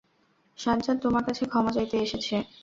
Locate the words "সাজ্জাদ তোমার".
0.57-1.23